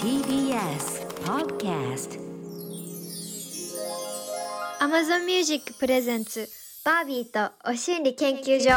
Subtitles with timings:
[0.00, 2.18] TBS Podcast
[4.80, 6.48] Amazon Music プレゼンツ
[6.82, 8.70] バービーとお心理研究所。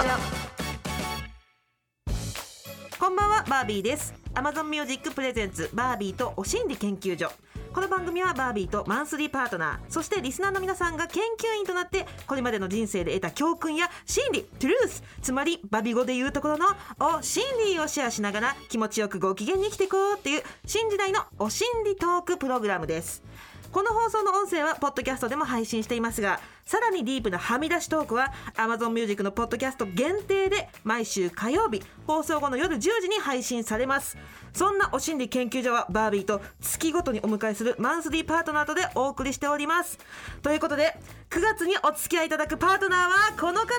[2.99, 4.13] こんばんはバービーです。
[4.33, 7.31] Amazon Music プレゼンツバービーとお心理研究所
[7.79, 16.65] この番組はバービーとマンスリーパートナーそしてリスナーの皆さんが研究員となってこれまでの人生で得た教訓や真理トゥルースつまりバビ語で言うところの
[16.99, 23.23] お心理をシェアしながら気持ちよくご機嫌に生きていこうっていう新時代のお心理トークプログラムです。
[23.71, 34.17] この放送の音声はポッドキャストでも配信していますがさらにディープなはみ出しトークは Amazon Music のポッドキャスト限定で毎週火曜日放送後の夜10時に配信されます。
[34.53, 39.97] そんなお心理研究所はバービーと月ごとにお迎えするマンスリーパートナーとでお送りしております。
[40.41, 40.95] ということで
[41.29, 43.73] 9月にお付き合いいただくパートナーはこの方で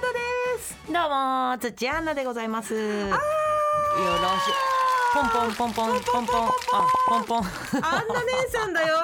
[0.60, 0.76] す。
[0.86, 2.74] どうも土屋アンナでございます。
[2.74, 3.18] よろし
[5.12, 6.44] ポンポンポンポンポンポン。
[6.46, 6.99] あポンポン。
[7.12, 8.96] あんな姉さんだよ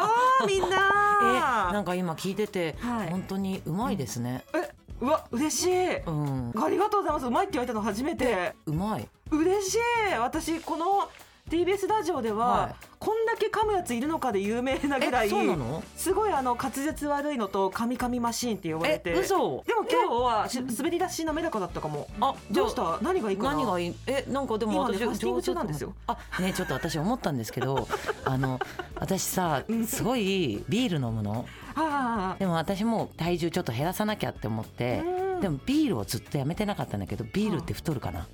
[0.46, 3.10] みん えななんか今聞いてて、はい。
[3.10, 4.44] 本当にうまいですね。
[4.54, 5.96] えうわ嬉しい。
[5.98, 7.26] うん、ありがとうございます。
[7.26, 8.54] うまいって言われたの初めて。
[8.66, 9.08] うまい。
[9.30, 9.78] 嬉しい。
[10.18, 11.08] 私この
[11.48, 15.28] TBS ラジオでは、はいこんだけ噛むやついるのかで有名なぐらい？
[15.96, 19.62] すごいあの滑舌悪いのと噛み噛みマシーンって呼ばれえて嘘？
[19.64, 22.98] でも今日はし滑り出し滑らかだったかもあどうした？
[23.02, 23.50] 何がいいかな？
[23.50, 23.94] 何がいい？
[24.08, 25.94] えなんかでも私今ねファスティング中なんですよ。
[26.08, 27.86] あねちょっと私思ったんですけど、
[28.24, 28.58] あの
[28.96, 31.44] 私さすごいビール飲むの？
[31.76, 35.04] ああでも私も体重ちょっと減らさなきゃって思って。
[35.36, 38.26] でもビールをずっとやめてなかったんだけどビールって太るかな、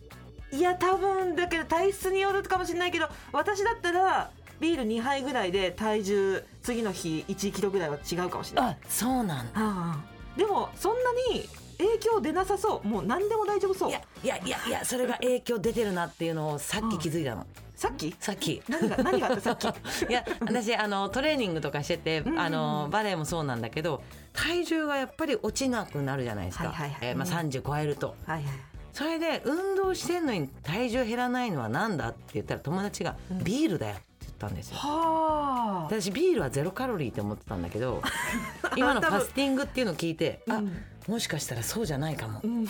[0.53, 8.75] いや多分だけど体質によるかもしれないけど私だったらビール2杯ぐらいで体重次の日1キロぐらいは違うかもしれない。
[8.75, 9.53] あそうなんだ。
[9.55, 12.87] ああでもそんなに影響出なさそう。
[12.87, 13.91] もう何でも大丈夫そう。
[13.91, 18.15] いやいやいやいやそれが影響出てるなっていうのをさっき気づいたの、さっき？
[18.21, 18.63] さっき。
[18.69, 19.41] 何が何があった？
[19.41, 20.05] さっき。
[20.09, 26.99] いや私あのトレーニングとかしてて、んうんあのバレエもそうなんだけど体重がやっぱり落ちなくなるじゃないですか、はいはいはい。
[27.03, 27.49] えーまあ、うん。
[27.51, 28.15] 30超えると。
[28.27, 33.45] はいはいそれで運動してんのに体重減らないのはなんだって言ったら友達がうん。
[33.45, 34.77] ビールだよって言ったんですよ。
[34.77, 35.85] はあ。
[35.85, 38.03] 私ビールはゼロカロリーって思ってたんだけど
[38.77, 40.73] 今のファスティングっていうのを聞いてあうん。
[41.09, 42.41] もしかしたらそうじゃないかも。
[42.43, 42.67] うん。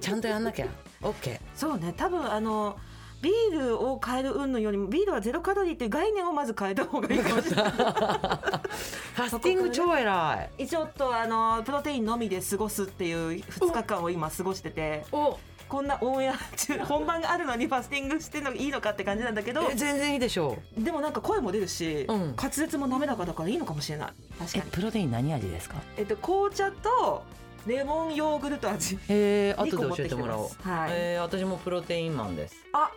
[0.00, 0.66] ちゃんとやんなきゃ。
[1.02, 1.92] OK そうね。
[1.96, 2.76] 多分あの
[3.22, 7.70] ビールを変える云々よりもビールはゼロカロリーっていう概念をまず変えた方がいいかもしれない。
[7.72, 10.66] ファスティング超偉い。
[10.66, 15.38] ちょっとあのプロテインのみで過ごすっていう2日間を今過ごしててお。
[15.68, 19.62] こんなオンエア中本番があるのにファスティングしてんのいいのかって感じなんだけど。
[19.70, 20.82] え全然いいでしょう。
[20.82, 22.34] でもなんか声も出るし、うん。
[22.36, 24.12] 滑舌も滑らかだからいいのかもしれない。
[24.38, 25.76] 確かえにプロテイン何味ですか？
[25.96, 27.22] えっと紅茶と
[27.66, 28.96] レモンヨーグルト味。
[28.96, 30.68] へえ後で教えてもらおう。
[30.68, 30.90] はい。
[30.92, 32.56] えー私もプロテインマンです。
[32.72, 32.90] ああ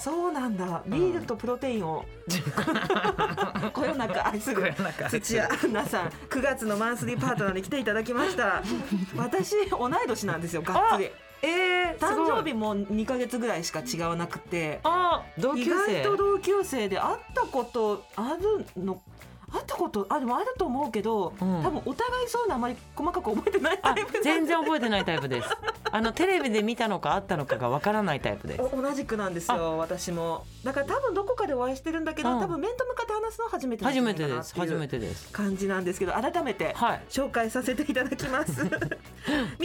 [0.00, 0.82] そうなんだ。
[0.86, 2.04] ビールとプロテインを、
[3.72, 4.74] こよなく愛する。
[5.10, 8.62] 土屋アンナさん9月のマンスリーパートナーに来ていただきました。
[9.16, 11.10] 私同い年なんですよがっつり。
[11.44, 14.80] えー、誕生日も2ヶ月ぐらいしか違わなくて。
[14.84, 19.00] あ同級意外生と同級生で会ったことあるの
[19.52, 21.62] 会ったことあでもあると思うけど、うん。
[21.62, 25.48] 多分お互いそういうのあまり細かく覚えてないタあイプ全然覚えてないタイプです。
[25.90, 28.62] あのテレビで見たのかあったのかがわからないタイプです。
[28.62, 30.46] お同じくなんですよ私も。
[30.64, 32.40] だから多分どこかでお会いしてるんだけど、うん。
[32.40, 34.54] 多分面と向かって話すのは初めて初めてです。
[34.54, 35.30] 初めてです。
[35.32, 37.02] 感じなんですけど改めてはい。
[37.10, 38.78] 紹介させていただきますミュ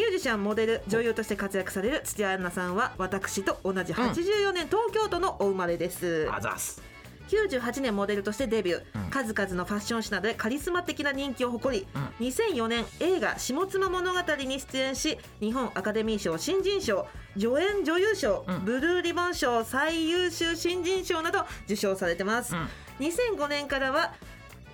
[0.10, 6.82] ージシャンモデル女優として活躍される土屋アンナさんは私と同じ84年東京都のお生まれです、あざす
[7.28, 9.10] 98年モデルとしてデビュー、うん。
[9.10, 17.08] 数々のファッション誌などでカリスマ的な人気を誇り、う2004年映画「下妻物語」に出演し日本アカデミー賞新人賞
[17.38, 18.66] 助演女優賞、うん。
[18.66, 22.68] ブルーリボン賞最優秀新人賞など受賞されてます、うん。
[23.00, 24.14] 2005年からは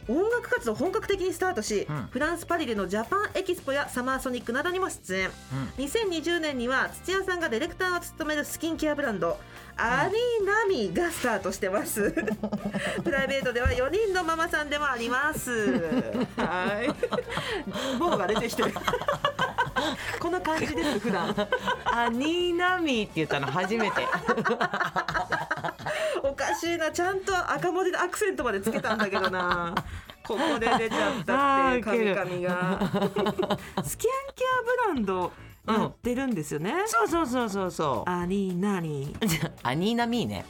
[0.07, 2.07] 音楽活動を本格的にスタートし、うん。
[2.11, 5.29] フランス・パリでのジャパンエキスポやサマーソニックなどにも出演。
[5.77, 9.39] 2020年には土屋さんがディレクターを務めるスキンケアブランド
[9.77, 12.11] アリーナミがスタートしてます。
[13.03, 15.51] プライベートでは4人のママさんでもあります。
[16.37, 16.87] はい。
[17.97, 18.73] ボーが出てきてる
[20.19, 21.35] こんな感じです普段。
[21.85, 24.05] アニーナミーって言ったの初めて。
[26.23, 26.91] おかしいな。
[26.91, 29.73] ちゃんと赤文字でアクセントまでつけたんだけどな。
[30.25, 32.79] ここで出ちゃったって神々が。
[33.83, 35.33] スキンケアブランド
[35.67, 38.09] やってるんですよね、そうそうそうそうそう。
[38.09, 39.15] アリーナに
[39.63, 40.45] ア ニーナミーね。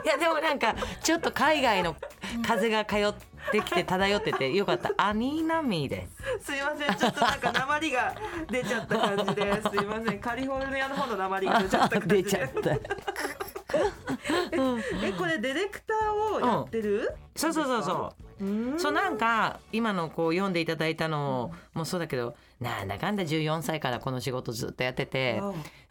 [0.04, 1.96] いやでもなんかちょっと海外の
[2.46, 3.14] 風が通っ
[3.52, 4.92] てきて漂っててよかった。
[4.98, 6.08] アニーナミーで
[6.42, 8.16] すいませんちょっとなんか鉛が
[8.50, 9.62] 出ちゃった感じで。
[9.62, 12.24] すいませんカリフォルニアの方の鉛が出ちゃった感じで。
[12.24, 13.43] 出ちゃった
[15.02, 18.46] えこれディレクターをやってる、そうそうそうそう。
[18.46, 18.80] うん。
[18.80, 25.42] そうなんか今のこう読んでいただいたのもそうだけどなんだかんだ14歳からこの仕事ずっとやってて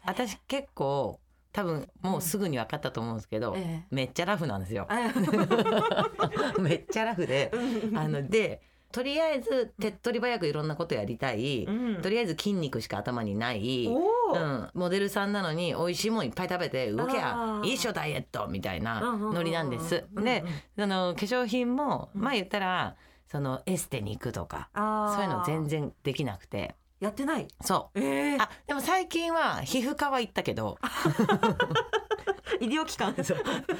[0.05, 1.19] 私結構
[1.51, 3.83] 多分もうすぐに分かったと思うんですけど、ええ。
[3.91, 4.87] めっちゃラフなんですよ。
[4.89, 5.11] あ
[6.59, 7.51] めっちゃラフで
[7.95, 8.61] あので
[8.93, 12.01] とりあえず手っ取り早くいろんなことやりたい、うん。
[12.01, 13.87] とりあえず筋肉しか頭にない。
[13.87, 17.67] うん、モデルさんなのに美味しいもんいっぱい食べて動けやあー。
[17.67, 20.05] いいっしょダイエットみたいなノリなんです。
[20.15, 20.43] で
[20.77, 22.95] その化粧品もまあ言ったら
[23.27, 24.69] そのエステに行くとか
[25.15, 26.75] そういうの全然できなくて。
[26.99, 27.47] やってない？
[27.61, 27.99] そう。
[27.99, 30.77] ええあでも最近は皮膚科は行ったけど
[32.59, 33.15] 医療機関。
[33.23, 33.37] そう。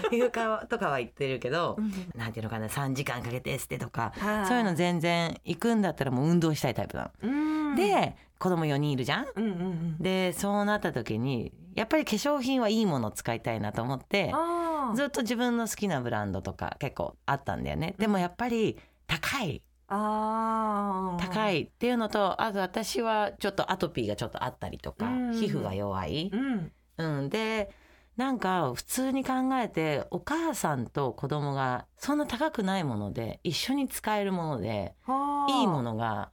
[0.09, 1.91] 皮膚科とかは行ってるけど、うん。
[2.15, 4.45] なんていうのかな3時間かけてエステとかはい。
[4.45, 7.11] そういうの全然行くんだったらもう運動したいタイプなの。
[7.21, 7.27] う
[7.73, 7.75] ん。
[7.75, 9.25] で子供4人いるじゃん？
[9.35, 9.97] うんうんうん。
[9.99, 14.33] でそうなった時にやっぱり化粧品はいいものを使いたいなと思って
[14.95, 17.95] ずっと自分の好きなブランドとか結構あったんだよね。
[17.97, 18.77] でもやっぱり
[19.07, 19.61] 高い。
[19.87, 21.27] あー。
[21.27, 25.33] 高いっていうのとあと私はちょっとアトピーがちょっとあったりとかうん。
[25.33, 26.71] 皮膚が弱い、うん。
[26.97, 27.71] うん、で
[28.17, 34.93] なんか普通に考えてお母さんと子供がそんな高くないもので一緒に使えるもので
[35.49, 36.29] いいもののが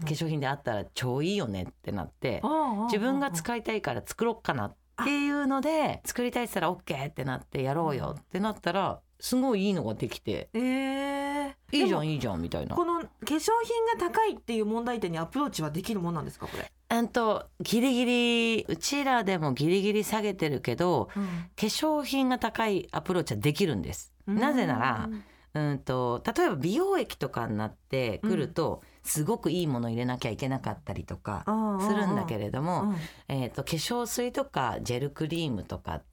[0.00, 2.40] 化粧品であったら超いいよねってなって
[2.86, 12.76] 自分が使いたいから作ろうかなっていうので作りたいって言ったら OK ってなってやろうよってなったらすごいいいのができてえー、んいいじゃんいいじゃんみたいな。
[12.76, 21.20] この化粧品が高いっていう問題点にアプローチはできるもんなんですかこれ、うんとギリギリうちらでもギリギリ下げてるけど化
[21.66, 24.12] 粧品が高いアプローチはできるんです。
[24.26, 25.08] なぜなら
[25.54, 31.44] うんと例えば美容液とかになってくると、すごくいいもの入れなきゃいけなかったりとか
[31.80, 32.94] するんだけれども、
[33.28, 36.04] えー、と化粧水とかジェルクリームとかって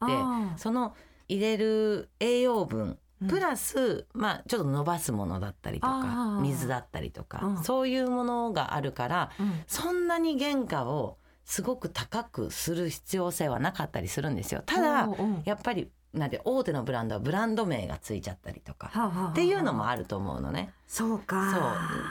[0.58, 0.96] その
[1.28, 3.28] 入れる栄養分うん。
[3.28, 7.64] プラス、まあちょっと伸ばすものだったりとか水だったりとか、うん。
[7.64, 9.32] そういうものがあるから
[9.68, 14.64] そんなに原価をすごく高くする必要性はなかったりするんですよ。
[14.66, 15.10] ただ
[15.46, 18.92] やっぱりなんで大手のブランドはブランド名がついちゃったりとか
[19.32, 20.72] っていうのもあると思うのね。
[20.88, 21.52] そうか。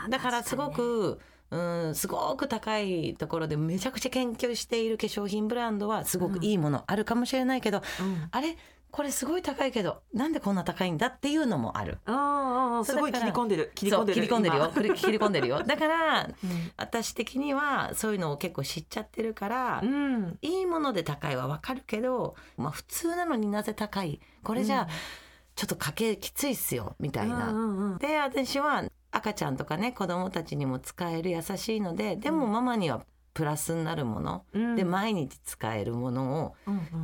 [0.02, 0.10] そう。
[0.10, 1.20] だからすごく、
[1.50, 8.28] うん、すごく高いところでめちゃくちゃ研究している化粧品ブランドはすごくいいものあるかもしれないけど、うん。
[8.30, 8.56] あれ
[8.92, 11.98] これすごい高いけどなんでこんな高いんだっていうのもある。
[12.04, 14.72] ああすごい切り込んでる切り込んでる切り込んでるよ。
[14.74, 14.94] 今。
[14.94, 15.62] 切り込んでるよ。
[15.66, 16.72] だからうん。
[16.76, 20.38] 私的にはそういうのを結構知っちゃってるから、うん。
[20.42, 24.20] いいもので高いはわかるけど、まあ、普通なのになぜ高い？
[24.44, 24.88] これじゃあ、うん。
[25.54, 27.48] ちょっと家計きついっすよみたいな。
[27.48, 33.04] うんうんうんで私は赤ちゃんとかね子供たちにも使える優しいのででもママには
[33.34, 34.76] プラスになるもの、うん。
[34.76, 36.54] で毎日使えるものを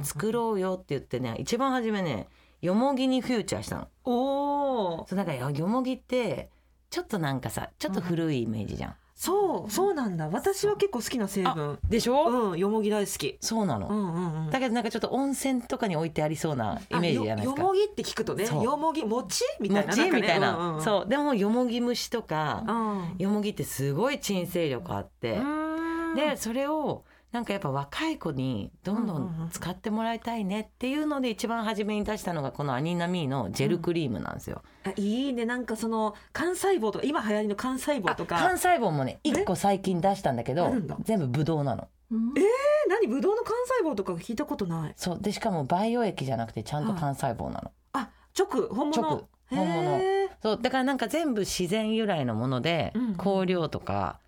[0.02, 2.28] 作ろうよって言ってね一番初めね
[2.60, 3.88] よもぎにフューチャーしたの。
[4.04, 6.50] おおそうだからよよもぎって
[6.90, 8.94] ちょっとなんかさちょっと古いイメージじゃん。
[9.14, 10.28] そうそうなんだ。
[10.28, 11.80] 私は結構好きな成分。
[11.88, 13.36] でしょ、うんよもぎ大好き。
[13.40, 14.50] そうなの、うんうんうん。
[14.50, 17.62] だけどなんかちょっと温泉とかに置いてありそうなイメージじゃないですか。
[17.62, 20.82] あよよもぎって聞くとねよもぎ餅みたいな餅みたいな、んかねうんうん。
[20.84, 21.08] そう。
[21.08, 23.14] でもよもぎ蒸しとか、うん。
[23.18, 25.67] よもぎってすごい鎮静力あって、うん
[26.14, 29.50] でそれをなんかやっぱ若い子にどんどうんうんうんん。
[29.50, 34.62] 使ってもらいたいねっていうので一番初めに出したのがこのアニナミーのジェルクリームなんですよ。
[34.84, 35.44] あいいね。
[35.44, 38.36] なんかその幹細胞とか今流行りの幹細胞とか。
[38.36, 40.72] 幹細胞もね1個最近出したんだけど
[41.02, 41.88] 全部ブドウなの。
[42.10, 42.14] え
[42.88, 43.06] 何？
[43.06, 44.94] ブドウの幹細胞とか聞いたことない。
[44.96, 47.70] そうでしかも培養液じゃなくてちゃんと幹細胞なの。
[47.92, 49.02] あ直本物？
[49.02, 50.00] 直本物。
[50.42, 53.14] そうだからなんか全部自然由来のもので、うん。
[53.16, 54.18] 香料とか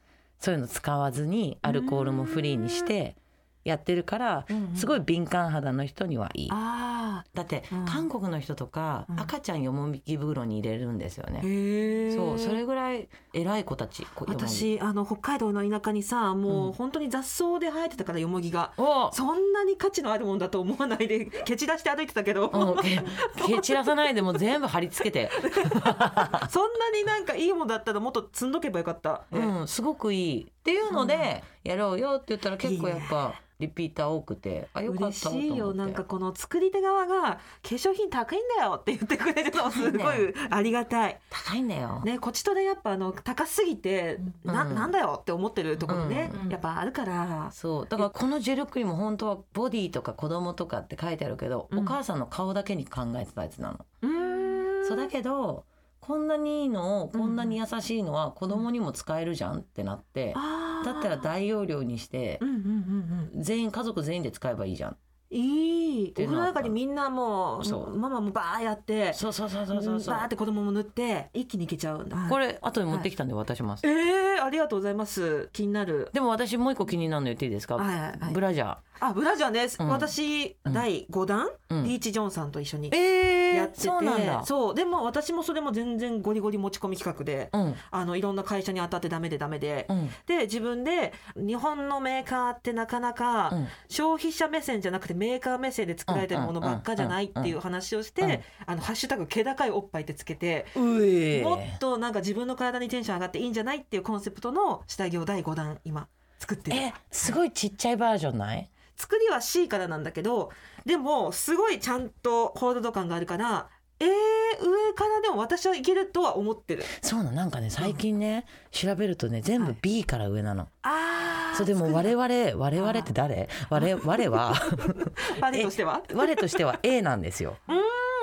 [0.40, 3.14] そういうの使わずにアルコールもフリーにして
[3.64, 4.76] やってるから、うんうん。
[4.76, 6.48] すごい敏感肌の人にはいい。
[6.50, 7.84] あだって、うん。
[7.84, 9.20] 韓国の人とか、うん。
[9.20, 11.40] 赤ちゃんよもぎ袋に入れるんですよあね。
[11.44, 16.72] へえそうそれぐらい偉い子たち私あの北海道の田舎にさもううん。
[16.72, 22.50] 本当に雑草で生えてたからよもぎがおそんなに価値のあるもんだと思わないで 蹴散らして歩いてたけど、
[23.46, 25.30] 蹴散らさないでもう全部貼り付けて、
[26.50, 35.74] そんなになんかいいもんだったらもっと積んどけばよかった、うん、すごくいいっていうので、やろうよって言ったら結構やっぱリピーター多くてあよかった嬉しいよ。
[35.74, 41.18] なんかこの作り手側が化粧品高いんだよって言ってくれるのすご高いいありがたい。
[41.28, 42.00] 高いんだよ。
[42.04, 44.74] ね、こちとでやっぱあの高すぎて、なうん。
[44.74, 47.86] なんだよって思ってるところね、うんやっぱあるから、そう。
[47.86, 51.78] だからこのジェルクリーム本当はボディとか子供とかって書いてあるけど、うん。
[51.80, 53.84] お母さんの顔だけに考えてたやつなの。
[54.02, 54.86] うーん。
[54.86, 55.64] そうだけど
[56.00, 63.42] こんなにいいのこんなに優しいのは子供にも使えるじゃんってなって、あーだったら大容量にしてうんうんうんうん。
[63.42, 64.96] 全員家族全員で使えばいいじゃん。
[65.32, 66.14] いい。
[66.18, 67.96] お風呂上がりみんなもうそう。
[67.96, 72.04] ママもバーやってそうそうそうそうそうバーって子供も塗って一気にいけちゃう。
[72.04, 75.48] んだこれ後に持ってきたんで渡します、えー、ありがとうございます。
[75.52, 76.10] 気になる。
[76.12, 78.34] でも私もう一個気になるの言っていいですか、はいはいはい。
[78.34, 79.88] ブラジャーあブラジャーです、うん。
[79.88, 80.72] 私うん。
[80.72, 81.84] 第5弾、うん。
[81.84, 84.44] リーチ・ジョンさんと一緒にえやってて、そうなんだ。
[84.44, 84.74] そう。
[84.74, 87.74] でも私もそれも全然ゴリゴリ持ち込み企画で、うん。
[87.90, 90.10] あのいろんな会社に当たってダメでダメで、うん。
[90.26, 93.68] で自分で日本のメーカーってなかなかうん。
[93.88, 98.30] 消費者目線じゃなくてメーカー目線で作られてるものばっかじゃないっていう話をして、うん。
[98.30, 106.76] うんあのハッシュタグ気高いおっぱいってつけて、うえもっとなんか自分の体にテンション上がっていいんじゃないっていうコンセプトの下着を第5弾今作ってる。
[106.76, 108.70] えすごいちっちゃいバージョンない？
[109.00, 110.50] 作りは C からなんだけど
[110.84, 113.68] でもすごいちゃんとホールド感があるから
[114.02, 116.82] えー、上からでも私はいけるとは思ってる。
[117.02, 117.32] そうなの。
[117.32, 119.78] なんかね最近ね、調べるとね全部はい。
[119.82, 122.24] B から上なの、あーそうでも我々
[122.56, 123.50] 我々って誰？
[123.68, 124.54] 我我は？
[125.38, 126.02] バレとしては？
[126.14, 127.58] 我としては A なんですよ。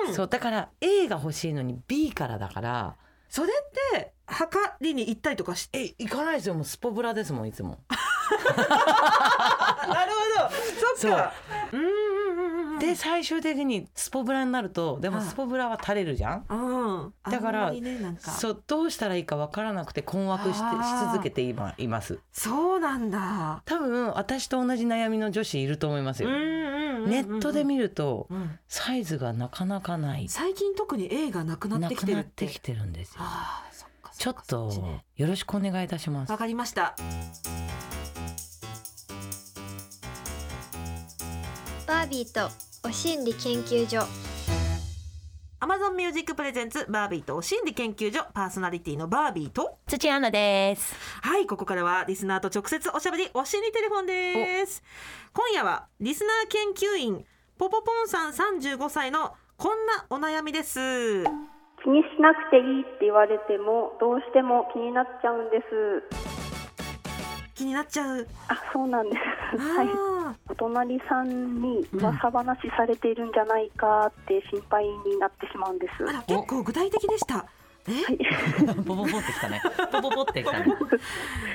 [0.06, 0.14] うん。
[0.14, 2.96] そうだから A が欲しいのに B からだから。
[3.28, 6.54] それって測りに行ったりとかしてえ行かないですよ。
[6.54, 7.78] もうスポブラですもんいつも。
[7.88, 7.94] あ
[9.88, 10.54] なるほど。
[10.96, 11.32] そっか。
[11.72, 11.82] うんう。
[11.82, 12.62] んうん。
[12.62, 16.44] うんで最終的にスポブラになるとでもはいスポブラは垂れるじゃん？
[16.48, 16.54] う
[17.08, 18.30] んだからねか。
[18.30, 20.62] そうどうしたらいいかわからなくて困惑してし
[21.12, 22.20] 続けて今います。
[22.32, 23.62] そうなんだ。
[23.64, 28.58] 多分私と同じ悩みの女子いると思いますよ、ネットで見るとうん。
[28.68, 30.28] サイズがなかなかない。
[30.28, 32.46] 最近特に A がなくなってきてるって。
[32.46, 33.22] きてるんですよ。
[33.22, 36.30] あーそっかちょっとよろしくお願いいたします。
[36.30, 36.94] わかりました
[42.08, 42.50] ビーと
[42.88, 44.06] お心理研究所。
[45.60, 49.78] Amazon Music Presents バービーとお心理研究所パーソナリティのバービーと。
[49.86, 50.94] 土アナです。
[51.20, 54.82] はいここからはリスナーと直接おしゃべりお心理テレフォンです。
[55.34, 57.24] 今夜はリスナー研究員
[57.58, 61.24] ポポポンさん35歳のこんなお悩みです。
[61.84, 66.47] 気にしなくていいって言われてもどうしても気になっちゃうんです
[67.58, 68.26] 気になっちゃう。
[68.46, 69.58] あそうなんです。
[69.58, 69.88] はい。
[69.88, 76.04] あお隣さんに噂話されているんじゃないかって心配になってしまうんです。
[76.04, 77.44] ーあら結構具体的でした。
[77.88, 77.92] え？
[78.84, 79.60] ポポポってきたね。
[79.90, 80.66] ポポポってきたね。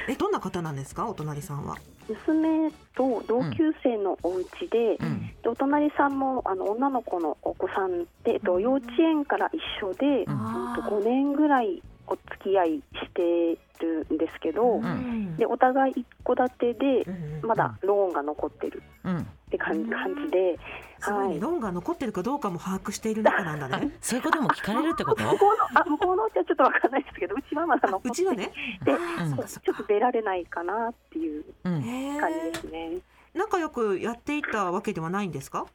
[0.10, 1.08] えどんな方なんですか？
[1.08, 1.78] お隣さんは。
[2.10, 5.28] 娘と同級生のお家で,、うん。
[5.42, 10.68] でお隣さんもあの女の子のお子さんで、えっと、幼稚園から一緒で、うん。
[10.68, 12.84] うんと5年ぐらいお付き合いし
[13.14, 15.38] てるんですけど、ん。
[15.38, 19.18] でお互い一戸建てでうんうんまだローンが残ってるうん。
[19.20, 20.58] って感じ感じで、
[21.02, 21.40] はい。
[21.40, 23.92] ローンが残ってるかどうかも把握している中なんだあね。
[24.02, 25.24] そういうことも聞かれるってこと？
[25.24, 28.52] 向こうのあ向こうのうちはちょっとわかんないですけどうちはまだ残ってうちはね。
[28.84, 32.98] でうんちょっと出られないかなっていう感じーですね。
[33.36, 35.66] 仲良くやっていたわけではないんですか？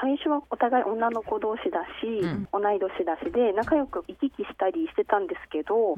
[0.00, 5.94] 最初はお互い女の子同士だし、うん同い年だしで仲良く行き来したりしてたんですけど、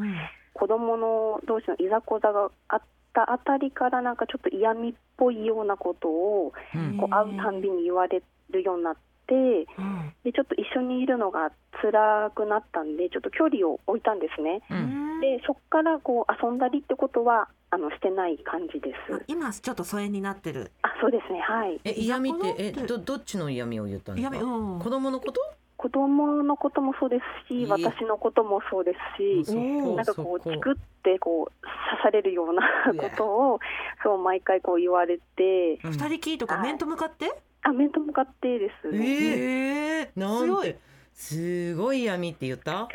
[0.59, 2.81] 子供の同士のいざこざがあっ
[3.13, 6.97] たあたりからなんかちょっと嫌味っぽいようなことをうん。
[6.99, 8.95] こう会うたんびに言われるようになっ
[9.27, 9.37] てう
[9.83, 10.13] ん。
[10.25, 11.51] でちょっと一緒にいるのが
[11.83, 14.63] 辛くなったんでちょっと距離を置いたんですね。
[14.71, 15.21] うん。
[15.21, 19.25] でそこからこう遊んだりってことはあのしてない感じです。
[19.27, 20.71] 今ちょっと疎遠になってる。
[20.83, 21.81] あそうですねはい。
[21.85, 24.37] え嫌味ってえどどっちの嫌味を言ったんですか？
[24.37, 24.79] 嫌味うん。
[24.79, 25.41] 子供のこと？
[25.87, 30.75] 子供のこともそうですし、私のこともそうですし、なんかそここうチクっ
[31.05, 32.63] てこう刺されるような
[33.01, 33.61] ことを
[34.03, 35.93] そう毎回こう言われて、うん。
[35.93, 36.65] 二人きりとかはい。
[36.65, 37.33] 面と向かって？
[37.63, 38.91] あ面と向かってです。
[38.91, 38.99] ね。
[39.07, 40.77] ええなんて。
[41.15, 42.03] すごい。
[42.03, 42.81] 闇って言った？
[42.81, 42.89] あ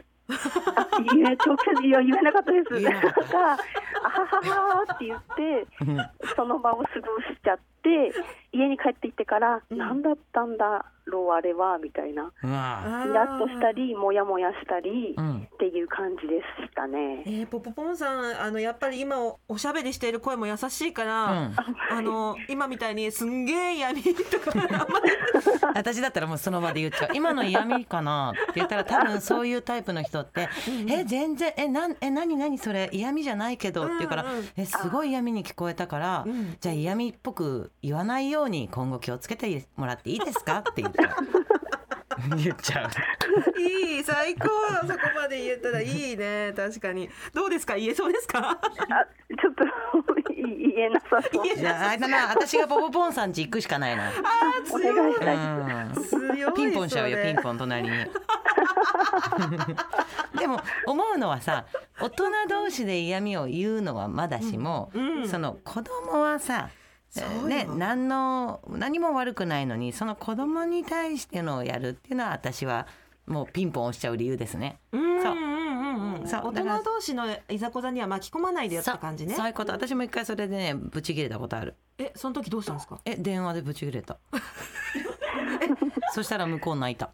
[1.15, 2.81] いや直接いや言えなかったです。
[2.81, 3.37] 言えなかった。
[3.37, 3.63] なんか
[4.03, 5.65] あはははって言って
[6.35, 6.85] その場を過ご
[7.21, 7.63] しちゃって
[8.53, 9.77] 家に帰ってきてから、うん。
[9.77, 12.31] 何だったんだろうあれはみたいな。
[12.43, 15.47] うわイラッとしたりモヤモヤしたりうん。
[15.53, 16.45] っていう感じでし
[16.75, 17.23] たね。
[17.25, 21.55] えー、ポポポンさんあのやっぱり今おおしゃべりしている声も優しいかうら、ん。
[21.91, 24.87] あの今みたいにすんげえ闇とか。
[25.73, 27.11] 私だったらもうその場で言っちゃう。
[27.13, 30.49] 今の嫌味かなって言ったら多分そういうタイプの人って
[30.89, 36.57] 「え全然えなんえ何何それ嫌味じゃないけど」って言うからうんうん「えすごい嫌味に聞こえたからうん。
[36.59, 40.59] じゃあ嫌味っぽく言わないように今後気をつけてもらっていいですか?
[40.69, 41.09] 」って言っちゃう
[42.37, 42.89] 言っちゃう。
[43.59, 44.47] いい最高。
[44.85, 46.53] そこまで言ったらいいね。
[46.55, 47.09] 確かに。
[47.33, 47.75] どうですか？
[47.75, 48.51] 言えそうですか？
[48.51, 49.63] あちょっと
[50.29, 51.45] 言えなさそう。
[51.57, 54.11] じゃああれだな私がポポポンさん家行くしかないな、
[54.71, 55.35] お願いしたい。
[55.35, 55.39] う
[55.89, 57.89] ん、強いピンポンしちゃうよピンポン隣に。
[60.37, 61.65] でも思うのはさ
[61.99, 65.27] 大人同士で嫌味を言うのはまだしも、うん。
[65.27, 66.69] その子供はさ
[67.47, 72.87] ね、何の何も悪くないのにその子供に対してのをやるっていうのは私は
[73.27, 74.79] もうピンポン押しちゃう理由ですね。
[74.91, 75.01] そう。
[75.01, 76.15] うんうんうん。
[76.15, 79.33] うん大人同士のいざこざには巻き込まないでよって感じね。
[79.35, 79.47] そう。
[79.47, 79.71] いうこと。
[79.73, 81.75] 私も一回それでねブチ切れたことある。
[81.97, 82.99] えその時どうしたんですか？
[83.05, 84.17] え電話でブチ切れた。
[86.13, 87.11] そしたら向こう泣いた。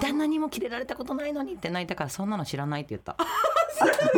[0.00, 3.16] 旦那にも切れられたことないのにって泣いたからそんなの知らないって言った。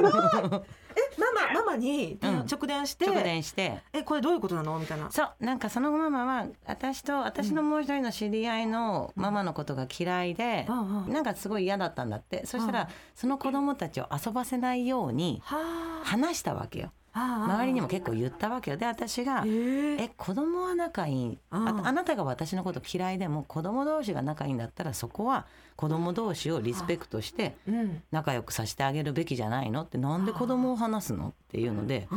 [0.00, 0.62] ママ
[1.52, 2.38] ママにうん。
[2.46, 4.78] 直電して、直電してえこれどういうことなの？
[4.78, 5.10] みたいな。
[5.10, 11.12] そうなんかそのママは私と私のもう一人の知り合いのママのことが嫌いで、うんうん。
[11.12, 12.46] なんかすごい嫌だったんだって。
[12.46, 12.72] そしたうん。
[12.72, 15.56] らその子供たちを遊ばせないようには
[16.02, 16.04] あ。
[16.04, 18.76] 話したわけよ周周りにも結構言ったわけよ。
[18.76, 20.02] で私がえー。
[20.04, 21.38] え子供は仲いい。
[21.50, 25.46] あうんあなたが私のこと嫌いでも子供同士が仲いいんだったらそこは
[25.76, 28.02] 子供同士をリスペクトしてうん。
[28.10, 32.08] 仲良くさせてあげるべきじゃないのってなんで子供を話すのっていうので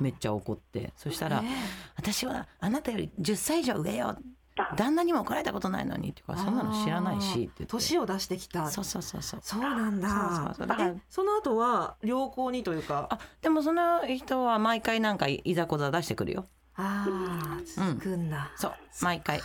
[0.00, 0.92] めっちゃ怒って。
[0.96, 1.48] そしたらえ
[1.96, 4.16] 「私はあなたより10歳以上上よ
[4.58, 7.66] あ旦那にも怒られたことないのに」ってから「そんなの知らないし」って言って。
[7.66, 8.68] 年を出してきた。
[8.68, 9.40] そうそうそうそう。
[9.42, 10.08] そうなんだ。
[10.08, 10.66] そうそうそう。
[10.66, 13.08] だからえその後は良好にというか？
[13.10, 16.46] あでもその人は毎回なんかいざこざ出してくるよ。
[16.76, 18.72] ああ続くんだ、そう
[19.02, 19.40] 毎回。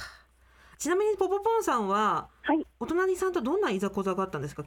[0.77, 2.65] ちなみにポポポンさんははい。
[2.79, 4.63] お隣さんとどんないざこざがあったんですか、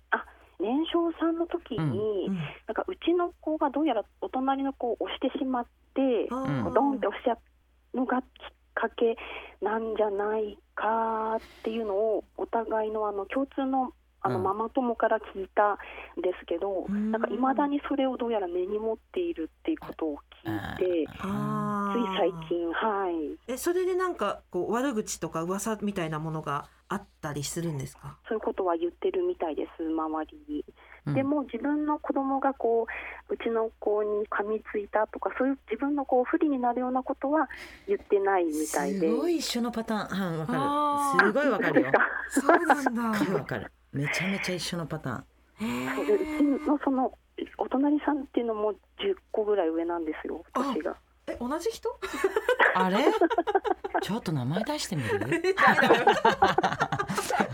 [0.59, 2.37] 年少さんの時に、うん。
[2.67, 6.29] なんかうちの子がどうやらお隣の子を押してしまって、う
[6.75, 7.39] ドンって押しちゃ
[7.95, 8.27] うのがきっ
[8.77, 9.17] かけ
[9.61, 14.43] なんじゃないかっていうのをお互いのあの共通のあのうん。
[14.45, 15.75] ママ友から聞いた
[16.19, 17.13] んですけど、うん。
[17.13, 23.53] なんかいまだにそれをどうやら根に持っているっていうことを聞いて、あついー最近はい。
[23.53, 28.19] えそれでなんかこう悪口とか噂みたいなものがあったりするんですか？
[28.29, 30.65] そういうことは言ってるみたいです周りに。
[31.07, 31.15] うん。
[31.15, 32.87] でも自分の子供がこ
[33.29, 37.49] ううちの子に噛みついたとかそういう自分のこう不利になるようなことは
[37.87, 39.01] 言ってないみたいで。
[39.01, 40.33] すごい一緒のパターン。
[40.33, 41.29] うんわかる。
[41.29, 41.93] すごいわかるよ。
[42.29, 43.35] そうなんだ。
[43.35, 43.73] わかる。
[43.93, 45.25] めちゃめちゃ一緒のパターン。
[45.59, 47.13] そうちのその
[47.59, 50.97] お隣さんっていうのも10個ぐらい上なんですよ年が。
[51.29, 51.99] え同じ人？
[52.75, 52.99] あれ？
[54.03, 55.19] ちょっと名前出してみる？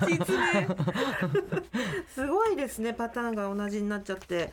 [2.08, 4.52] すごいですねパターンが同じになっちゃって。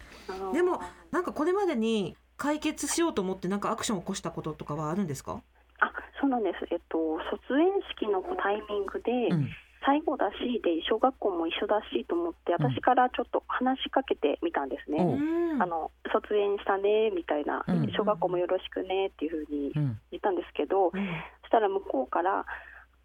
[0.54, 5.42] でもなんかこれまでに解決しようと思ってなんかアクションを起こしたこととかはあるんですか？
[5.80, 9.50] あそうなんです、えっと、卒園式のタイミングで、うん
[9.86, 14.98] 最後だしで小学校も一緒だしと思って私からちょっと話しかけてみたんですね。
[15.00, 15.62] おううん。
[15.62, 17.92] あの卒園したねみたいな、うん。
[17.92, 20.00] 小学校もよろしくねっていうふうにうん。
[20.12, 21.08] 言ったんですけど、うん。
[21.42, 22.46] そしたら向こうから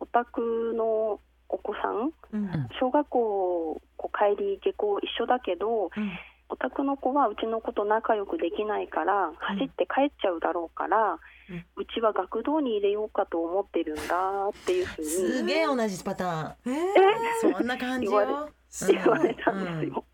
[0.00, 2.68] お宅のお子さんうん。
[2.80, 5.90] 小学校こう帰り下校一緒だけど
[6.54, 11.18] お宅の子はうちの子と仲良くできないから走って帰っちゃうだろうから、
[11.50, 11.64] うん。
[11.76, 14.02] うちは学童に入れようかと思ってるんだ
[14.50, 16.72] っていうふうすにげえ同じパターン。
[16.72, 17.54] えー？
[17.56, 18.48] そんな感じ言わよ
[18.88, 20.04] 言われたんですよ。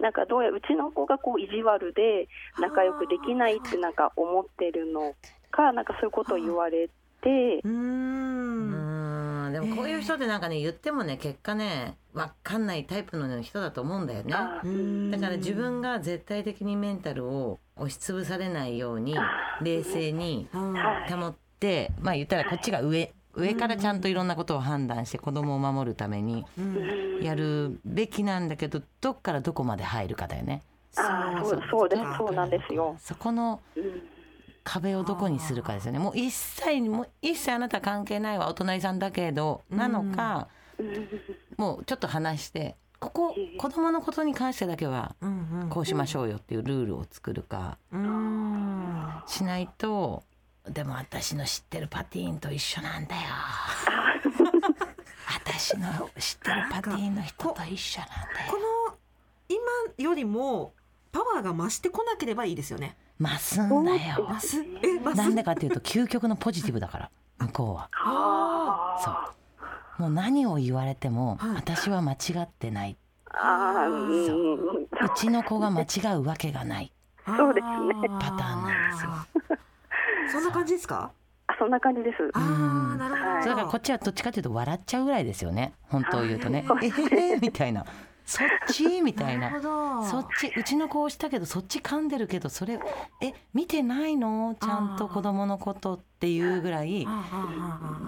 [0.00, 2.26] なんかどうやらうちの子がこう意地悪で
[2.58, 5.14] 仲良くできないってなんか思ってるの
[5.50, 6.88] かなんかそういうことを言われ
[7.20, 7.70] てうー
[9.46, 14.32] うんんでもこういう人でなんかね言ってもね結果ねわかんないタイプの人だと思うんだよね。
[15.10, 19.16] だから自分が絶対的にメンタルを押しつぶされないように
[19.62, 30.62] 冷静に保ってまあ言ったらこっちが上上からちゃんといろんなことを判断して子供を守るためにうんやるべきなんだけどどっからどこまで入るかだよね。
[30.92, 31.02] そ
[31.56, 32.02] うそうです。
[32.18, 32.94] そうなんですよ。
[32.98, 34.02] そこのうん
[34.64, 35.98] 壁をどこにするかですよね。
[35.98, 40.48] もう一切もう一切あなた関係ないわお隣さんだけどなのか、
[40.78, 41.08] うん。
[41.56, 45.14] もうちょっと話してここ子供のことに関してだけは
[45.70, 49.12] こうしましょうよっていうルールを作るかうん。
[49.26, 50.22] しないと
[50.68, 53.22] でも私の知ってるパティーンと一緒なんだよ。
[55.34, 58.14] 私の知ってるパティーンの人と一緒なんだ
[58.48, 58.96] こよの
[59.48, 60.72] 今よりも
[61.12, 62.96] パワーが増してこなければいいですよね。
[63.20, 64.26] 増すんだよ。
[64.28, 64.56] 増す。
[64.82, 65.16] え増す？
[65.16, 67.90] なんでかっていうと究極のポジティブだから向こうは。
[67.92, 69.10] あそ
[69.98, 70.02] う。
[70.02, 71.54] もう何を言われてもはい。
[71.56, 72.96] 私は間違ってない。
[73.34, 73.94] あーう。
[74.70, 74.84] ん。
[74.84, 76.92] うちの子が間違うわけがない。
[77.26, 77.36] ー。
[77.36, 79.10] そうですねパターンなんですよ。
[80.32, 81.12] そんな感じですか？
[81.48, 82.16] あそんな感じです。
[82.32, 83.42] ああなるほど、はい。
[83.42, 85.74] それからこっちはどっちかというと笑っちゃうぐらいですよね。
[85.82, 86.64] 本当を言うとね。
[86.66, 86.86] はい。
[86.86, 87.84] えへへみたいな
[88.32, 89.02] そっち？
[89.02, 89.60] みたいな。
[90.10, 92.80] そっちうちの子をしたけどそっち噛んでるけどそれ
[93.22, 94.56] え見てないの？
[94.60, 97.06] ちゃんと子供のことっていうぐらい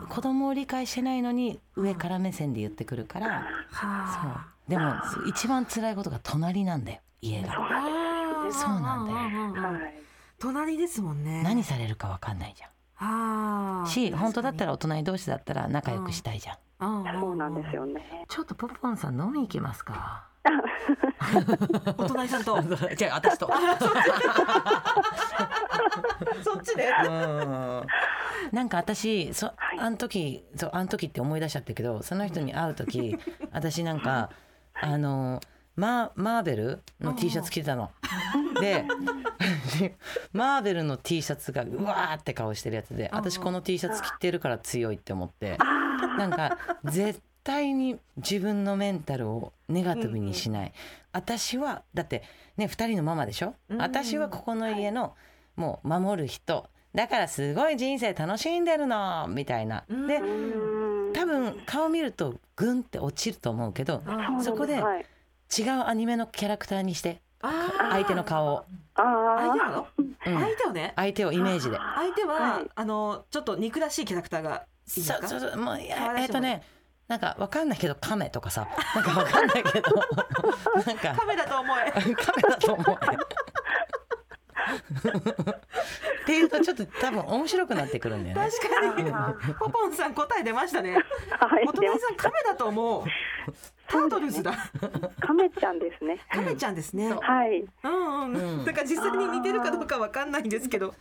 [0.09, 4.47] 子供を理解してないのに上から目線で言ってくるからはあ。
[4.67, 4.95] でも
[5.29, 7.53] 一番辛いことが隣なんだよ家が。
[8.51, 9.07] そうなん
[9.55, 9.61] だ。
[9.61, 9.79] よ。
[10.39, 11.43] 隣ですもんね。
[11.43, 12.71] 何されるかわかんないじゃん
[13.87, 16.57] し本当だった確らお隣同士だったら仲良くしたいじゃん。
[17.21, 18.27] そうなんですよね。
[18.29, 20.27] ちょっとポポンさん飲み行きますか？
[21.97, 22.61] お隣さんと。
[22.97, 23.51] じゃあ私と。
[26.43, 26.75] そっち。
[26.77, 27.87] でうん。
[28.53, 29.79] なんか私そはい。
[29.81, 33.17] あの時そうあの時って思い出しちゃったけどその人に会う時
[33.53, 34.31] 私なんか
[34.81, 35.41] あのマー
[35.77, 37.91] マーベルの T シャツ着てたの。
[38.61, 38.85] で
[40.33, 45.59] マーベルの T シャツがうわーって顔してるやつで私この T シャツ着てるから強いって思って。
[46.19, 50.73] なんか絶対に自分のメンタルをネガティブにしない、
[51.13, 52.23] 私はだって
[52.57, 55.15] ね2人のママでしょ、うん私はここの家の
[55.57, 56.69] もう守る人。
[56.95, 59.27] だからすごい人生楽しんでるの！
[59.29, 59.85] みたいな。
[59.89, 61.13] うんでうん。
[61.13, 65.07] 多分顔見るとグンって落ちると思うけどあそこではい、
[65.57, 68.65] 違うアニメのキャラクターにして相手の顔を、
[68.95, 69.87] あ相手なの？
[69.99, 70.09] うん。
[70.41, 70.93] 相手をね？
[70.97, 71.77] 相手をイメージで。
[71.77, 72.71] 相手は、はい。
[72.75, 75.29] あのちょっと憎らしいキャラクターがいいんですか？
[75.29, 75.61] そうそうそう。
[75.61, 76.63] もうえっ、とね
[77.07, 78.67] なんかわかんないけどカメとかさ。
[78.95, 79.91] なんかわかんないけど。
[80.87, 81.15] なんか。
[81.15, 81.93] カメ だと思え。
[82.15, 82.99] カメだと思う。
[86.25, 88.51] っていうとちょっと多分面白くなってくるんだよね。
[88.51, 89.11] 確かに。
[89.11, 90.95] あポポンさん答え出ましたね。
[90.95, 91.65] はい。
[91.69, 93.05] お隣さんカメだと思う。
[93.87, 94.55] タートルズだ。
[95.21, 96.19] カメちゃんですね。
[96.33, 97.13] カメちゃんですね。
[97.13, 97.65] はい。
[97.83, 98.65] うんうん、うん。
[98.65, 100.95] だから実際に似てるかどうかわかんないんですけど。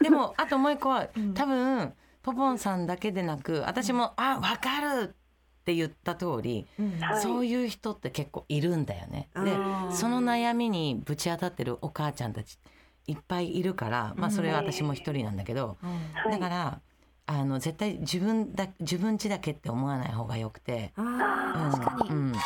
[0.00, 1.32] でもあともう一個はうん。
[1.34, 5.14] 多分ポポンさんだけでなく私も「あわかる!」
[5.62, 6.66] って言った通り、
[7.00, 7.22] はい。
[7.22, 9.30] そういう人って結構いるんだよね。
[9.36, 9.52] で
[9.94, 12.58] その悩みにぶち当たってるお母ちゃんたち
[13.06, 16.80] いっぱいいるから、まあ、それは私も一人なんだけど、はいだから
[17.28, 20.92] あの絶対自分だ自分家だけって思わない方がよくて。
[20.96, 22.42] あうんー確かに、うん、そう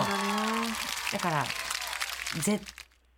[0.00, 0.12] だね。
[1.12, 1.44] だから
[2.42, 2.62] 絶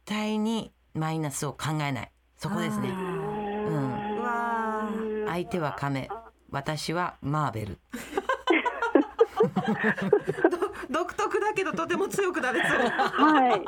[0.05, 2.13] 対にマイナスを考えない。
[2.37, 2.91] そこですね。
[2.91, 4.19] うん。
[4.19, 5.27] うわー。
[5.27, 6.09] 相手は亀。
[6.51, 7.79] 私はマーベル。
[10.91, 12.79] 独特だけどとても強くなれそう。
[12.79, 13.65] はい。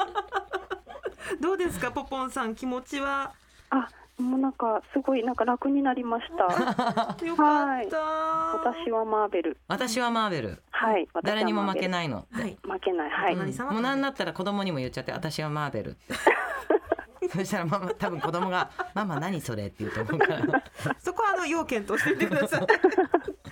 [1.41, 3.33] どうですかポポンさん気持ちは？
[3.71, 3.89] あ、
[4.19, 6.45] もうなんかすごいなんか楽になりました。
[7.25, 9.57] よかった、私はマーベル。
[9.69, 11.09] 私はマーベルはい。
[11.23, 11.89] 誰にも負けい。
[11.89, 13.11] ないのはい負けない。
[13.11, 13.33] はい。
[13.33, 15.97] お隣さんはもうなんだったら子供にも言っちゃって私はマーベル
[17.33, 20.63] そしたらママ多分子供が「ママ何それ?」って言うと思うから
[20.99, 22.67] そこはあの要件としてみてください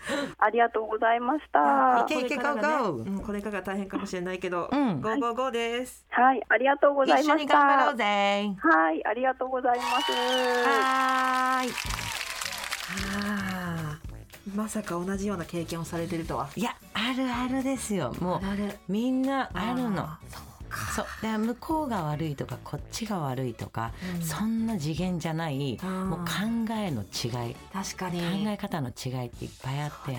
[0.38, 2.01] ありがとうございました。
[2.03, 5.01] いけいけこれからがね GO GO うんこれからが大変かもしれないけど、うん。
[5.01, 6.05] ゴーゴーゴーです。
[6.11, 7.55] はい、ありがとうござい一緒ました。
[7.55, 8.05] に頑張ろうぜ。
[8.59, 10.12] はい、ありがとうございます。
[10.12, 11.71] はーい。
[12.88, 13.99] はあ
[14.55, 16.49] まさか同じような経験をされてるとは。
[16.57, 18.14] いやあるあるですよ。
[18.21, 18.40] もう
[18.90, 20.09] みんなあるの
[20.98, 21.06] そう。
[21.06, 24.22] かそうだから向こうが悪いとかこっちが悪いとか、うん。
[24.22, 26.24] そんな次元じゃないもう考
[26.74, 27.56] えの違い。
[27.72, 30.18] 確か考にえ方の違いっていっぱいあって。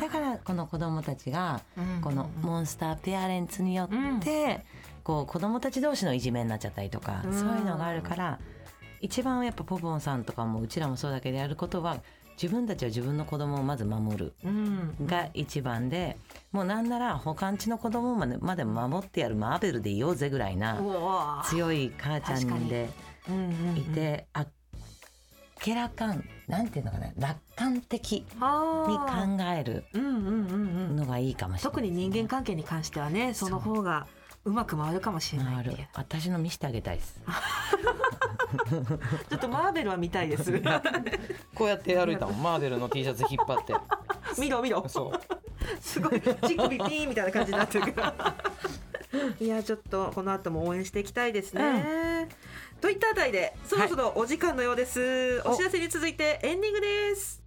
[0.00, 1.60] だからこの子どもたちが
[2.02, 4.64] このモンスターペアレンツによって
[5.04, 7.32] こう子どもたち同士のいじめになっちゃったりとかうん。
[7.32, 8.38] そういうのがあるから
[9.00, 11.98] 一番やっぱポポンさんとかもうちらもそうだけどやることは
[12.40, 14.94] 自分たちは自分の子供をまず守るうん。
[15.06, 16.16] が一番で
[16.50, 20.78] もうなんなら他んちの子供までまで守ってやるマーベルでいようぜぐらいな
[21.44, 22.88] 強い母ちゃんで
[23.76, 24.46] いてあ
[25.64, 31.72] 明らかんなんていうのかな楽観的にはあ考えるのがいいかもしれない。
[31.72, 34.06] 特に人間関係に関してはねその方が
[34.44, 37.20] うまく回るかもしれない私の見せてあげたいです。
[39.28, 40.52] ちょっとマーベルは見たいです。
[41.54, 42.42] こうやって歩いたもん。
[42.42, 43.74] マーベルの T シャツ引っ張って。
[44.40, 44.84] 見ろ見ろ。
[44.88, 45.20] そう。
[45.80, 47.84] すごい乳首ピーンみたいな感じになってる。
[47.86, 48.02] けど
[49.40, 52.28] いやちょっとこの後も応援していきたいですね、
[52.80, 57.41] といったあたりでそろそろお時間のようです、お知らせに続いてエンディングです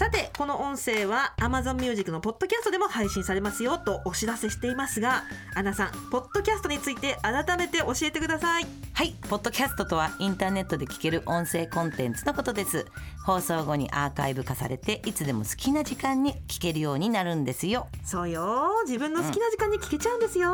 [0.00, 12.84] さてこの音声は Amazon Music のポッドキャストでも配信されますよとお知らせしていますがアンナさんポッドキャストについて改めて教えてくださいはい、ポッドキャストとはインターネットで聞ける音声コンテンツのことです。
[13.24, 17.88] 放送後にアーカイブ化されていつでも好きな時間に聞けるようになるんですよ。
[18.04, 20.52] そうよ自分の好きな時間に聞けちゃうんですよ、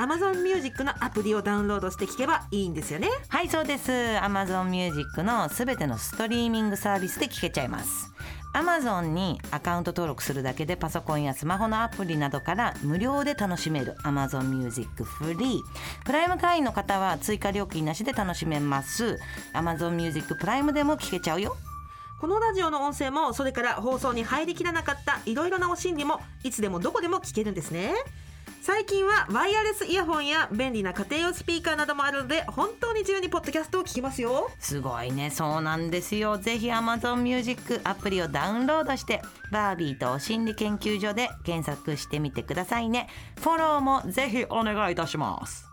[0.00, 3.92] Amazon Music のアプリをダウンロードして聞けばいいんですよねはい、そうです。
[3.92, 8.12] Amazon Music のすべてのストリーミングサービスで聞けちゃいます。
[8.58, 15.60] Amazon にアカウント登録するだけでパソコンやスマホのアプリなどから無料で楽しめる Amazon Music フリー。
[16.04, 19.20] プライム会員の方は追加料金なしで楽しめます。
[19.54, 21.56] Amazon Music プライムでも聞けちゃうよ。
[22.20, 27.92] このラジオの音声もそれから放送に入りきらなかったいろいろなお心理もいつでもどこでも聞けるんですね
[28.68, 34.50] 最近はワイヤレスイヤホンや便利な家庭用スピーカーなどもあるので本当に自由にポッドキャストを聞きますよ。
[34.58, 35.30] すごいね。
[35.30, 36.36] そうなんですよ。
[36.36, 43.08] ぜひ Amazon Music アプリをダウンロードしてバービーとお心理研究所で検索してみてくださいね。
[43.40, 45.67] フォローもぜひお願いいたします。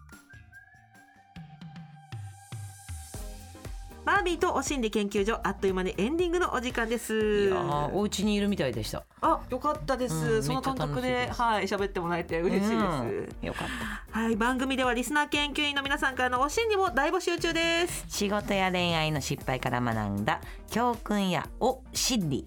[4.05, 7.47] バービーとお心理研究所あっという間にエンディングのお時間です。
[7.47, 9.03] いやーお家にいるみたいでした。
[9.21, 13.67] あよかったです、うんその感覚ではい喋ってもらえて嬉しいです、うんよかっ
[14.11, 14.19] た。
[14.19, 18.05] はい番組ではリスナー研究員の皆さんからのお心理も大募集中です。
[18.07, 20.39] 仕事や恋愛の失敗から学んだ
[20.69, 22.45] 教訓やお心理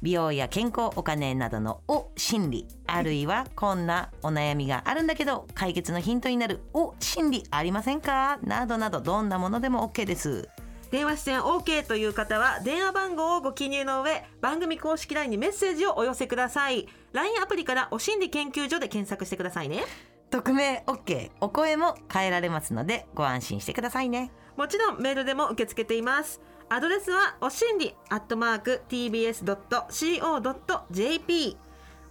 [0.00, 8.38] 美容や健康お金などのお心理あるいはこんなお悩みがあるんだけど解決のヒントになるお心理ありませんか？
[8.44, 10.48] などなどどんなものでも OK です
[10.90, 16.88] 電話出演 OK という方は電話番号をご記入の上番組公式 LINE にメッセージをお寄せください。
[17.12, 19.84] LINE アプリからお心理研究所で検索してくださいね。
[20.30, 24.30] 匿名 OK お声も変えられますのでご安心してくださいね。
[24.56, 26.40] もちろんメールでも受け付けています。
[26.70, 29.46] アドレスはおしんりアットマーク tbs.co.jp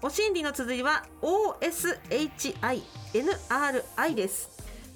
[0.01, 2.81] おしんりの綴りは OSHINRI
[4.15, 4.49] です。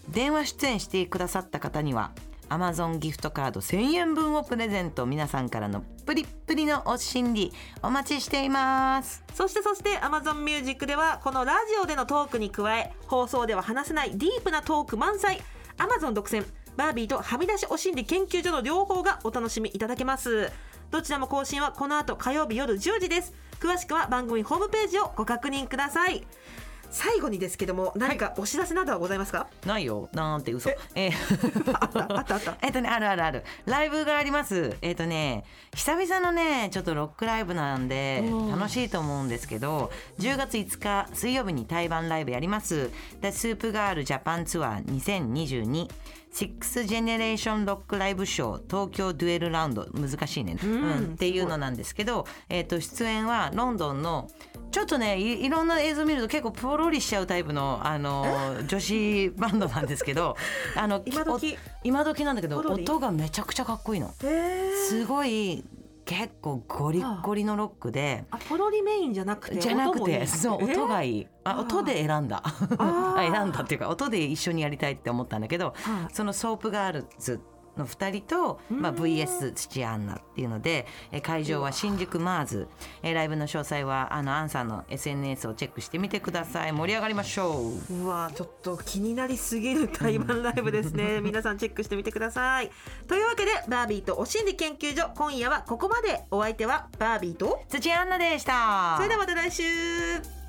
[0.09, 2.11] 電話出演してくださった方には
[2.51, 5.05] Amazon ギフトカード1000円分をプレゼント。
[5.05, 9.23] 皆さんからのプリップリのお心理お待ちしています。
[9.33, 15.41] そしてそして Amazon Music ではこのラジオでのトークに加え放送では話せないディープなトーク満載。
[15.77, 20.51] Amazon 独占バービーとはみ出しお心理研究所の両方がお楽しみいただけます。
[20.89, 23.33] どちらも更新はこの後火曜日夜10時です。
[23.61, 26.27] 詳しくは番組ホームページをご確認ください。
[26.91, 30.09] 最後にですけども何かお知らせなどはございますか、ないよ。
[30.13, 30.69] なんて嘘。
[30.95, 31.09] え？
[31.09, 31.77] ー。
[31.79, 32.17] あった？
[32.17, 32.35] あった？
[32.35, 32.57] あった？
[32.61, 33.43] えっとねあるあるある。
[33.65, 34.75] ライブがあります。
[34.81, 42.89] えっとね久々のねちょっとロックライブなんでうん楽しいと思うんですけど10月5日水曜日に対バンライブやります。
[43.21, 45.89] でソープガールズジャパンツアー2022
[46.33, 51.13] シックスジェネレーションロックライブショー東京デュエルラウンド難しいね、うん。
[51.15, 54.29] っていうのなんですけど、えっと出演はロンドンの
[54.71, 58.25] ちょっとねいいろんな映像見ると結構ポロリしちゃうタイプのあの
[58.67, 60.35] 女子バンドなんですけど
[60.75, 61.57] あの今時？
[61.57, 64.13] お今時なんだけど音がめちゃくちゃかっこいいの。
[64.87, 65.63] すごい
[66.03, 71.27] 結構ゴリッゴリのロックであポロリメインじゃなくてじゃなくてそう音がいい。
[71.43, 72.41] あ音で選んだ。
[72.41, 73.31] ー。
[73.31, 76.13] 選んだっていうか音で一緒にやりたいって思ったんだけどはい。
[76.13, 77.39] そのソープガールズ
[77.77, 78.97] の2人と、まあ、うん。
[79.01, 82.67] VS 土アンナっていうのでえ会場は新宿マーズ。
[83.03, 86.71] えライブの詳細はあのアンさんの SNS をチェックしてみてください。
[86.71, 87.93] 盛り上がりましょう。
[87.93, 91.21] うわちょっと気になりすぎる対バンライブですね。
[91.21, 92.71] 皆さんチェックしてみてください。
[93.07, 95.09] というわけでバービーとお心理研究所。
[95.15, 96.21] 今夜はここまで。
[96.31, 98.95] お相手はバービーと土アンナでした。
[98.97, 100.40] それではまた来週